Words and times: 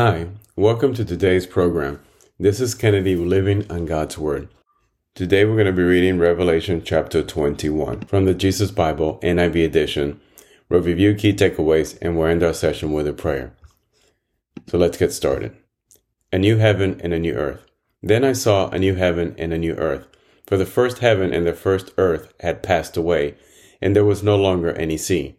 Hi, 0.00 0.28
welcome 0.54 0.94
to 0.94 1.04
today's 1.04 1.44
program. 1.44 1.98
This 2.38 2.60
is 2.60 2.76
Kennedy 2.76 3.16
living 3.16 3.68
on 3.68 3.84
God's 3.84 4.16
Word. 4.16 4.48
Today 5.16 5.44
we're 5.44 5.56
going 5.56 5.66
to 5.66 5.72
be 5.72 5.82
reading 5.82 6.20
Revelation 6.20 6.82
chapter 6.84 7.20
21 7.20 8.02
from 8.02 8.24
the 8.24 8.32
Jesus 8.32 8.70
Bible 8.70 9.18
NIV 9.24 9.64
edition. 9.64 10.20
We'll 10.68 10.82
review 10.82 11.16
key 11.16 11.32
takeaways 11.32 11.98
and 12.00 12.16
we'll 12.16 12.28
end 12.28 12.44
our 12.44 12.54
session 12.54 12.92
with 12.92 13.08
a 13.08 13.12
prayer. 13.12 13.56
So 14.68 14.78
let's 14.78 14.98
get 14.98 15.12
started. 15.12 15.56
A 16.32 16.38
new 16.38 16.58
heaven 16.58 17.00
and 17.02 17.12
a 17.12 17.18
new 17.18 17.34
earth. 17.34 17.64
Then 18.00 18.24
I 18.24 18.34
saw 18.34 18.68
a 18.68 18.78
new 18.78 18.94
heaven 18.94 19.34
and 19.36 19.52
a 19.52 19.58
new 19.58 19.74
earth, 19.74 20.06
for 20.46 20.56
the 20.56 20.64
first 20.64 20.98
heaven 20.98 21.34
and 21.34 21.44
the 21.44 21.54
first 21.54 21.92
earth 21.98 22.32
had 22.38 22.62
passed 22.62 22.96
away, 22.96 23.34
and 23.82 23.96
there 23.96 24.04
was 24.04 24.22
no 24.22 24.36
longer 24.36 24.72
any 24.74 24.96
sea. 24.96 25.38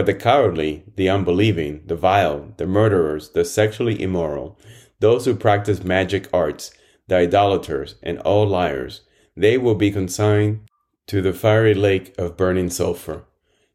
But 0.00 0.06
the 0.06 0.14
cowardly, 0.14 0.84
the 0.96 1.10
unbelieving, 1.10 1.82
the 1.84 1.94
vile, 1.94 2.54
the 2.56 2.66
murderers, 2.66 3.32
the 3.32 3.44
sexually 3.44 4.00
immoral, 4.00 4.58
those 4.98 5.26
who 5.26 5.34
practice 5.34 5.84
magic 5.84 6.26
arts, 6.32 6.70
the 7.08 7.16
idolaters, 7.16 7.96
and 8.02 8.18
all 8.20 8.46
liars, 8.46 9.02
they 9.36 9.58
will 9.58 9.74
be 9.74 9.90
consigned 9.90 10.60
to 11.08 11.20
the 11.20 11.34
fiery 11.34 11.74
lake 11.74 12.14
of 12.16 12.38
burning 12.38 12.70
sulfur. 12.70 13.24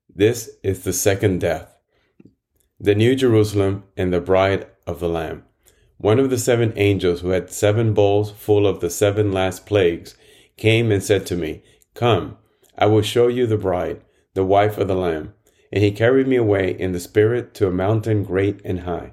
This 0.10 0.50
is 0.64 0.84
the 0.84 0.94
second 0.94 1.42
death. 1.42 1.78
The 2.80 2.96
New 2.96 3.16
Jerusalem 3.16 3.84
and 3.96 4.12
the 4.12 4.20
bride 4.20 4.66
of 4.88 5.00
the 5.00 5.10
Lamb. 5.10 5.44
One 6.00 6.18
of 6.18 6.32
the 6.32 6.40
seven 6.40 6.74
angels 6.76 7.22
who 7.22 7.30
had 7.30 7.52
seven 7.52 7.94
bowls 7.94 8.32
full 8.32 8.66
of 8.66 8.80
the 8.80 8.90
seven 8.90 9.32
last 9.32 9.68
plagues 9.68 10.18
came 10.58 10.92
and 10.92 11.04
said 11.04 11.28
to 11.28 11.36
me, 11.36 11.62
Come, 11.94 12.38
I 12.76 12.88
will 12.88 13.04
show 13.04 13.28
you 13.28 13.46
the 13.46 13.60
bride, 13.60 14.02
the 14.34 14.44
wife 14.44 14.80
of 14.80 14.88
the 14.88 14.96
Lamb. 14.96 15.36
And 15.76 15.84
he 15.84 15.92
carried 15.92 16.28
me 16.28 16.38
away 16.38 16.72
in 16.72 16.94
the 16.94 17.02
Spirit 17.02 17.54
to 17.56 17.68
a 17.68 17.72
mountain 17.72 18.24
great 18.24 18.62
and 18.64 18.80
high, 18.80 19.12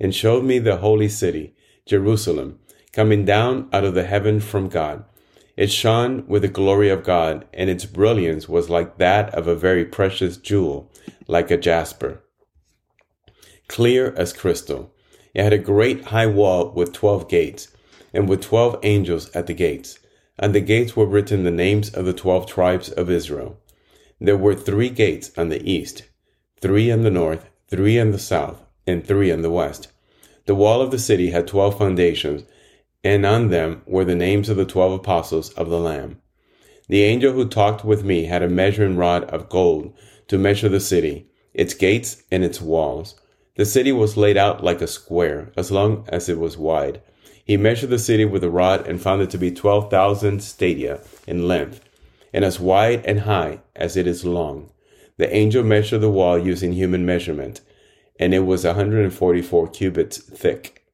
and 0.00 0.12
showed 0.12 0.44
me 0.44 0.58
the 0.58 0.78
holy 0.78 1.08
city, 1.08 1.54
Jerusalem, 1.86 2.58
coming 2.92 3.24
down 3.24 3.68
out 3.72 3.84
of 3.84 3.94
the 3.94 4.02
heaven 4.02 4.40
from 4.40 4.68
God. 4.68 5.04
It 5.56 5.70
shone 5.70 6.26
with 6.26 6.42
the 6.42 6.48
glory 6.48 6.88
of 6.90 7.04
God, 7.04 7.46
and 7.54 7.70
its 7.70 7.84
brilliance 7.84 8.48
was 8.48 8.68
like 8.68 8.98
that 8.98 9.32
of 9.36 9.46
a 9.46 9.54
very 9.54 9.84
precious 9.84 10.36
jewel, 10.36 10.90
like 11.28 11.52
a 11.52 11.56
jasper, 11.56 12.24
clear 13.68 14.12
as 14.16 14.32
crystal. 14.32 14.92
It 15.32 15.44
had 15.44 15.52
a 15.52 15.58
great 15.58 16.06
high 16.06 16.26
wall 16.26 16.72
with 16.72 16.92
twelve 16.92 17.28
gates, 17.28 17.68
and 18.12 18.28
with 18.28 18.42
twelve 18.42 18.80
angels 18.82 19.30
at 19.30 19.46
the 19.46 19.54
gates. 19.54 20.00
On 20.40 20.50
the 20.50 20.60
gates 20.60 20.96
were 20.96 21.06
written 21.06 21.44
the 21.44 21.52
names 21.52 21.88
of 21.90 22.04
the 22.04 22.12
twelve 22.12 22.46
tribes 22.46 22.90
of 22.90 23.10
Israel. 23.10 23.60
There 24.22 24.36
were 24.36 24.54
three 24.54 24.90
gates 24.90 25.30
on 25.38 25.48
the 25.48 25.66
east, 25.66 26.02
three 26.60 26.90
on 26.90 27.04
the 27.04 27.10
north, 27.10 27.48
three 27.68 27.98
on 27.98 28.10
the 28.10 28.18
south, 28.18 28.62
and 28.86 29.02
three 29.02 29.32
on 29.32 29.40
the 29.40 29.50
west. 29.50 29.88
The 30.44 30.54
wall 30.54 30.82
of 30.82 30.90
the 30.90 30.98
city 30.98 31.30
had 31.30 31.46
twelve 31.46 31.78
foundations, 31.78 32.42
and 33.02 33.24
on 33.24 33.48
them 33.48 33.80
were 33.86 34.04
the 34.04 34.14
names 34.14 34.50
of 34.50 34.58
the 34.58 34.66
twelve 34.66 34.92
apostles 34.92 35.48
of 35.54 35.70
the 35.70 35.80
Lamb. 35.80 36.20
The 36.86 37.02
angel 37.02 37.32
who 37.32 37.48
talked 37.48 37.82
with 37.82 38.04
me 38.04 38.26
had 38.26 38.42
a 38.42 38.48
measuring 38.50 38.98
rod 38.98 39.24
of 39.24 39.48
gold 39.48 39.94
to 40.28 40.36
measure 40.36 40.68
the 40.68 40.80
city, 40.80 41.30
its 41.54 41.72
gates, 41.72 42.22
and 42.30 42.44
its 42.44 42.60
walls. 42.60 43.18
The 43.56 43.64
city 43.64 43.90
was 43.90 44.18
laid 44.18 44.36
out 44.36 44.62
like 44.62 44.82
a 44.82 44.86
square, 44.86 45.50
as 45.56 45.70
long 45.70 46.04
as 46.10 46.28
it 46.28 46.38
was 46.38 46.58
wide. 46.58 47.00
He 47.42 47.56
measured 47.56 47.88
the 47.88 47.98
city 47.98 48.26
with 48.26 48.44
a 48.44 48.50
rod 48.50 48.86
and 48.86 49.00
found 49.00 49.22
it 49.22 49.30
to 49.30 49.38
be 49.38 49.50
twelve 49.50 49.90
thousand 49.90 50.42
stadia 50.42 51.00
in 51.26 51.48
length 51.48 51.80
and 52.32 52.44
as 52.44 52.60
wide 52.60 53.04
and 53.04 53.20
high 53.20 53.60
as 53.74 53.96
it 53.96 54.06
is 54.06 54.24
long. 54.24 54.70
The 55.16 55.34
angel 55.34 55.62
measured 55.62 56.00
the 56.00 56.10
wall 56.10 56.38
using 56.38 56.72
human 56.72 57.04
measurement, 57.04 57.60
and 58.18 58.34
it 58.34 58.40
was 58.40 58.64
144 58.64 59.68
cubits 59.68 60.18
thick. 60.18 60.86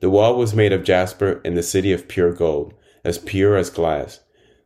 The 0.00 0.10
wall 0.10 0.36
was 0.36 0.54
made 0.54 0.72
of 0.72 0.84
jasper 0.84 1.40
and 1.44 1.56
the 1.56 1.62
city 1.62 1.92
of 1.92 2.08
pure 2.08 2.32
gold, 2.32 2.74
as 3.04 3.18
pure 3.18 3.56
as 3.56 3.70
glass. 3.70 4.20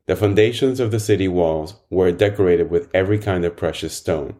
The 0.06 0.16
foundations 0.16 0.80
of 0.80 0.90
the 0.90 1.00
city 1.00 1.28
walls 1.28 1.74
were 1.90 2.12
decorated 2.12 2.70
with 2.70 2.90
every 2.94 3.18
kind 3.18 3.44
of 3.44 3.56
precious 3.56 3.94
stone. 3.94 4.36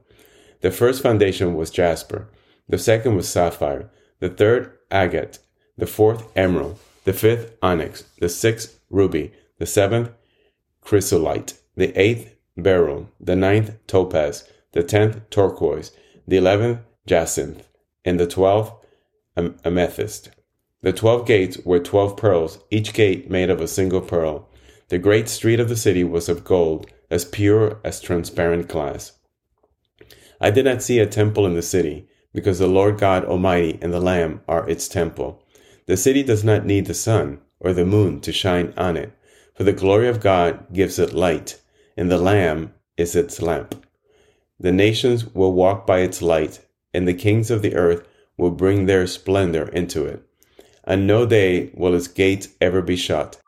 The 0.60 0.70
first 0.70 1.02
foundation 1.02 1.54
was 1.54 1.70
jasper, 1.70 2.28
the 2.68 2.78
second 2.78 3.16
was 3.16 3.28
sapphire, 3.28 3.90
the 4.20 4.28
third 4.28 4.72
agate, 4.90 5.38
the 5.76 5.86
fourth 5.86 6.24
emerald, 6.36 6.78
the 7.04 7.12
fifth 7.12 7.56
onyx, 7.62 8.04
the 8.18 8.28
sixth 8.28 8.80
ruby, 8.90 9.32
the 9.58 9.66
seventh 9.66 10.10
chrysolite, 10.80 11.54
the 11.76 11.98
eighth 12.00 12.34
beryl, 12.56 13.10
the 13.20 13.36
ninth 13.36 13.74
topaz, 13.86 14.48
the 14.72 14.82
tenth 14.82 15.28
turquoise, 15.30 15.90
the 16.26 16.36
eleventh 16.36 16.80
jacinth, 17.06 17.68
and 18.04 18.18
the 18.18 18.26
twelfth 18.26 18.72
amethyst. 19.36 20.30
The 20.82 20.92
twelve 20.92 21.26
gates 21.26 21.58
were 21.64 21.78
twelve 21.78 22.16
pearls, 22.16 22.58
each 22.70 22.92
gate 22.92 23.30
made 23.30 23.50
of 23.50 23.60
a 23.60 23.66
single 23.66 24.00
pearl. 24.00 24.48
The 24.88 24.98
great 24.98 25.28
street 25.28 25.60
of 25.60 25.68
the 25.68 25.76
city 25.76 26.04
was 26.04 26.28
of 26.28 26.44
gold, 26.44 26.86
as 27.10 27.24
pure 27.24 27.80
as 27.84 28.00
transparent 28.00 28.68
glass. 28.68 29.12
I 30.40 30.50
did 30.50 30.64
not 30.64 30.82
see 30.82 30.98
a 30.98 31.06
temple 31.06 31.46
in 31.46 31.54
the 31.54 31.62
city, 31.62 32.08
because 32.32 32.58
the 32.58 32.66
Lord 32.66 32.98
God 32.98 33.24
Almighty 33.24 33.78
and 33.80 33.92
the 33.92 34.00
Lamb 34.00 34.42
are 34.46 34.68
its 34.68 34.88
temple. 34.88 35.42
The 35.86 35.96
city 35.96 36.22
does 36.22 36.44
not 36.44 36.66
need 36.66 36.86
the 36.86 36.94
sun 36.94 37.40
or 37.60 37.72
the 37.72 37.86
moon 37.86 38.20
to 38.20 38.32
shine 38.32 38.74
on 38.76 38.96
it, 38.96 39.12
for 39.54 39.64
the 39.64 39.72
glory 39.72 40.08
of 40.08 40.20
God 40.20 40.72
gives 40.72 40.98
it 40.98 41.12
light 41.12 41.60
and 41.96 42.10
the 42.10 42.18
Lamb 42.18 42.74
is 42.96 43.14
its 43.14 43.40
lamp. 43.40 43.86
The 44.58 44.72
nations 44.72 45.34
will 45.34 45.52
walk 45.52 45.86
by 45.86 46.00
its 46.00 46.22
light, 46.22 46.60
and 46.92 47.06
the 47.06 47.14
kings 47.14 47.50
of 47.50 47.62
the 47.62 47.74
earth 47.74 48.06
will 48.36 48.50
bring 48.50 48.86
their 48.86 49.06
splendor 49.06 49.68
into 49.68 50.04
it. 50.06 50.22
And 50.84 51.06
no 51.06 51.26
day 51.26 51.70
will 51.74 51.94
its 51.94 52.08
gates 52.08 52.48
ever 52.60 52.82
be 52.82 52.96
shut, 52.96 53.40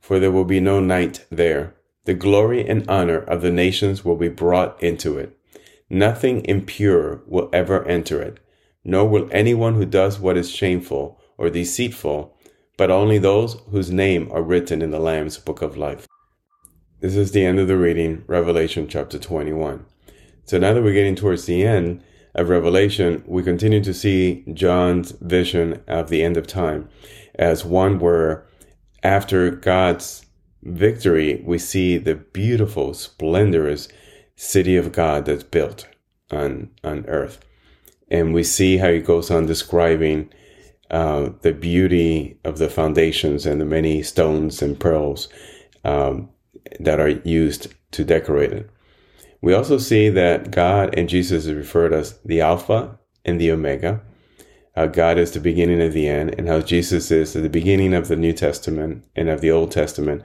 for 0.00 0.18
there 0.18 0.32
will 0.32 0.44
be 0.44 0.60
no 0.60 0.80
night 0.80 1.24
there. 1.30 1.74
The 2.04 2.14
glory 2.14 2.66
and 2.66 2.88
honor 2.88 3.18
of 3.18 3.42
the 3.42 3.50
nations 3.50 4.04
will 4.04 4.16
be 4.16 4.28
brought 4.28 4.82
into 4.82 5.18
it. 5.18 5.36
Nothing 5.88 6.44
impure 6.44 7.22
will 7.26 7.48
ever 7.52 7.84
enter 7.86 8.20
it, 8.20 8.38
nor 8.84 9.08
will 9.08 9.28
anyone 9.32 9.74
who 9.74 9.86
does 9.86 10.18
what 10.18 10.36
is 10.36 10.50
shameful 10.50 11.20
or 11.38 11.50
deceitful, 11.50 12.36
but 12.76 12.90
only 12.90 13.18
those 13.18 13.56
whose 13.70 13.90
name 13.90 14.30
are 14.32 14.42
written 14.42 14.82
in 14.82 14.90
the 14.90 14.98
Lamb's 14.98 15.38
book 15.38 15.62
of 15.62 15.76
life. 15.76 16.06
This 17.04 17.16
is 17.16 17.32
the 17.32 17.44
end 17.44 17.58
of 17.58 17.68
the 17.68 17.76
reading, 17.76 18.24
Revelation 18.26 18.88
chapter 18.88 19.18
21. 19.18 19.84
So 20.46 20.56
now 20.56 20.72
that 20.72 20.82
we're 20.82 20.94
getting 20.94 21.14
towards 21.14 21.44
the 21.44 21.62
end 21.62 22.02
of 22.34 22.48
Revelation, 22.48 23.22
we 23.26 23.42
continue 23.42 23.84
to 23.84 23.92
see 23.92 24.42
John's 24.54 25.10
vision 25.10 25.82
of 25.86 26.08
the 26.08 26.22
end 26.22 26.38
of 26.38 26.46
time 26.46 26.88
as 27.34 27.62
one 27.62 27.98
where 27.98 28.46
after 29.02 29.50
God's 29.50 30.24
victory, 30.62 31.42
we 31.44 31.58
see 31.58 31.98
the 31.98 32.14
beautiful, 32.14 32.94
splendorous 32.94 33.86
city 34.34 34.74
of 34.74 34.90
God 34.90 35.26
that's 35.26 35.42
built 35.42 35.86
on, 36.30 36.70
on 36.82 37.04
earth. 37.06 37.38
And 38.08 38.32
we 38.32 38.44
see 38.44 38.78
how 38.78 38.90
he 38.90 39.00
goes 39.00 39.30
on 39.30 39.44
describing 39.44 40.32
uh, 40.90 41.32
the 41.42 41.52
beauty 41.52 42.38
of 42.44 42.56
the 42.56 42.70
foundations 42.70 43.44
and 43.44 43.60
the 43.60 43.66
many 43.66 44.02
stones 44.02 44.62
and 44.62 44.80
pearls 44.80 45.28
um, 45.84 46.30
that 46.80 47.00
are 47.00 47.08
used 47.08 47.68
to 47.92 48.04
decorate 48.04 48.52
it. 48.52 48.70
We 49.40 49.54
also 49.54 49.78
see 49.78 50.08
that 50.08 50.50
God 50.50 50.94
and 50.98 51.08
Jesus 51.08 51.46
is 51.46 51.54
referred 51.54 51.92
as 51.92 52.18
the 52.24 52.40
Alpha 52.40 52.98
and 53.24 53.40
the 53.40 53.50
Omega. 53.50 54.00
how 54.74 54.86
God 54.86 55.18
is 55.18 55.30
the 55.30 55.40
beginning 55.40 55.80
of 55.80 55.92
the 55.92 56.08
end, 56.08 56.34
and 56.36 56.48
how 56.48 56.60
Jesus 56.60 57.10
is 57.10 57.32
the 57.32 57.48
beginning 57.48 57.94
of 57.94 58.08
the 58.08 58.16
New 58.16 58.32
Testament 58.32 59.04
and 59.14 59.28
of 59.28 59.40
the 59.40 59.50
Old 59.50 59.70
Testament, 59.70 60.22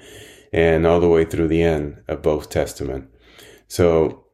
and 0.52 0.88
all 0.88 1.00
the 1.00 1.08
way 1.08 1.24
through 1.24 1.48
the 1.48 1.62
end 1.62 2.02
of 2.08 2.24
both 2.24 2.50
Testament. 2.50 3.08
So 3.68 4.26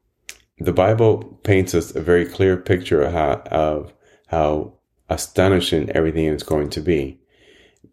the 0.58 0.72
Bible 0.72 1.40
paints 1.44 1.76
us 1.76 1.94
a 1.94 2.02
very 2.02 2.26
clear 2.26 2.56
picture 2.56 3.02
of 3.02 3.12
how, 3.12 3.32
of 3.52 3.94
how 4.28 4.74
astonishing 5.10 5.90
everything 5.90 6.26
is 6.26 6.44
going 6.44 6.70
to 6.70 6.80
be, 6.80 7.20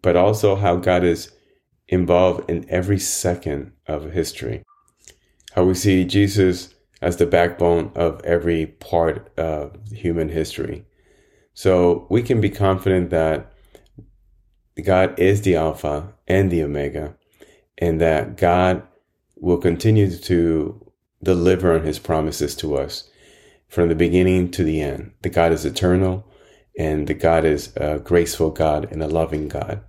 but 0.01 0.15
also 0.15 0.55
how 0.55 0.77
God 0.77 1.03
is 1.03 1.31
involved 1.87 2.49
in 2.49 2.65
every 2.69 2.99
second 2.99 3.71
of 3.87 4.11
history. 4.11 4.63
How 5.53 5.65
we 5.65 5.73
see 5.75 6.05
Jesus 6.05 6.73
as 7.01 7.17
the 7.17 7.25
backbone 7.25 7.91
of 7.95 8.21
every 8.23 8.65
part 8.65 9.31
of 9.37 9.77
human 9.91 10.29
history. 10.29 10.85
So 11.53 12.07
we 12.09 12.23
can 12.23 12.41
be 12.41 12.49
confident 12.49 13.09
that 13.11 13.51
God 14.83 15.19
is 15.19 15.41
the 15.41 15.55
Alpha 15.55 16.13
and 16.27 16.49
the 16.49 16.63
Omega, 16.63 17.15
and 17.77 18.01
that 18.01 18.37
God 18.37 18.81
will 19.35 19.57
continue 19.57 20.09
to 20.09 20.91
deliver 21.21 21.75
on 21.75 21.85
his 21.85 21.99
promises 21.99 22.55
to 22.55 22.75
us 22.75 23.09
from 23.67 23.89
the 23.89 23.95
beginning 23.95 24.49
to 24.51 24.63
the 24.63 24.81
end. 24.81 25.11
The 25.21 25.29
God 25.29 25.51
is 25.51 25.65
eternal, 25.65 26.25
and 26.77 27.07
the 27.07 27.13
God 27.13 27.45
is 27.45 27.75
a 27.75 27.99
graceful 27.99 28.49
God 28.49 28.91
and 28.91 29.03
a 29.03 29.07
loving 29.07 29.47
God. 29.47 29.83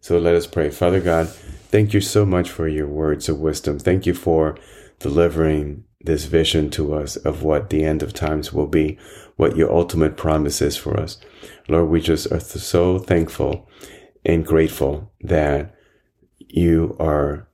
So 0.00 0.18
let 0.18 0.34
us 0.34 0.46
pray. 0.46 0.70
Father 0.70 1.00
God, 1.00 1.28
thank 1.28 1.92
you 1.92 2.00
so 2.00 2.24
much 2.24 2.50
for 2.50 2.66
your 2.66 2.88
words 2.88 3.28
of 3.28 3.38
wisdom. 3.38 3.78
Thank 3.78 4.06
you 4.06 4.14
for 4.14 4.56
delivering 4.98 5.84
this 6.00 6.24
vision 6.24 6.70
to 6.70 6.94
us 6.94 7.16
of 7.16 7.42
what 7.42 7.68
the 7.68 7.84
end 7.84 8.02
of 8.02 8.14
times 8.14 8.52
will 8.52 8.66
be, 8.66 8.98
what 9.36 9.56
your 9.56 9.70
ultimate 9.70 10.16
promise 10.16 10.62
is 10.62 10.76
for 10.76 10.98
us. 10.98 11.18
Lord, 11.68 11.90
we 11.90 12.00
just 12.00 12.32
are 12.32 12.40
so 12.40 12.98
thankful 12.98 13.68
and 14.24 14.46
grateful 14.46 15.12
that 15.20 15.74
you 16.38 16.96
are 16.98 17.46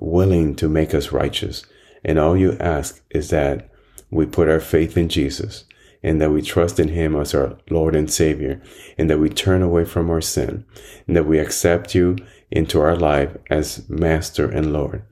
willing 0.00 0.56
to 0.56 0.68
make 0.68 0.94
us 0.94 1.12
righteous. 1.12 1.64
And 2.04 2.18
all 2.18 2.36
you 2.36 2.56
ask 2.58 3.00
is 3.10 3.30
that 3.30 3.70
we 4.10 4.26
put 4.26 4.48
our 4.48 4.60
faith 4.60 4.96
in 4.96 5.08
Jesus 5.08 5.64
and 6.02 6.20
that 6.20 6.30
we 6.30 6.42
trust 6.42 6.80
in 6.80 6.88
him 6.88 7.14
as 7.16 7.34
our 7.34 7.56
Lord 7.70 7.94
and 7.94 8.10
Savior 8.10 8.60
and 8.98 9.08
that 9.08 9.18
we 9.18 9.28
turn 9.28 9.62
away 9.62 9.84
from 9.84 10.10
our 10.10 10.20
sin 10.20 10.64
and 11.06 11.16
that 11.16 11.26
we 11.26 11.38
accept 11.38 11.94
you 11.94 12.16
into 12.50 12.80
our 12.80 12.96
life 12.96 13.36
as 13.50 13.88
Master 13.88 14.50
and 14.50 14.72
Lord. 14.72 15.04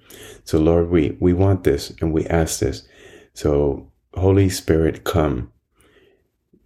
So 0.44 0.58
Lord, 0.58 0.90
we, 0.90 1.16
we 1.20 1.32
want 1.32 1.64
this 1.64 1.90
and 2.00 2.12
we 2.12 2.26
ask 2.26 2.60
this. 2.60 2.87
So 3.34 3.90
Holy 4.14 4.48
Spirit, 4.48 5.04
come, 5.04 5.52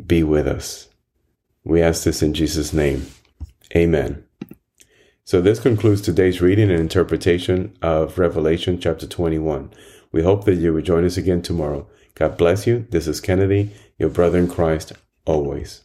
be 0.05 0.23
with 0.23 0.47
us. 0.47 0.89
We 1.65 1.83
ask 1.83 2.05
this 2.05 2.23
in 2.23 2.35
Jesus' 2.35 2.73
name. 2.73 3.07
Amen. 3.77 4.25
So 5.25 5.41
this 5.41 5.59
concludes 5.59 6.03
today's 6.03 6.43
reading 6.43 6.71
and 6.71 6.81
interpretation 6.81 7.77
of 7.81 8.19
Revelation 8.19 8.79
chapter 8.79 9.07
21. 9.07 9.73
We 10.13 10.23
hope 10.23 10.45
that 10.45 10.57
you 10.57 10.73
will 10.75 10.83
join 10.83 11.05
us 11.05 11.17
again 11.17 11.41
tomorrow. 11.41 11.89
God 12.15 12.37
bless 12.37 12.67
you. 12.67 12.87
This 12.91 13.09
is 13.09 13.21
Kennedy, 13.21 13.73
your 13.99 14.11
brother 14.11 14.39
in 14.39 14.49
Christ, 14.49 14.93
always. 15.25 15.84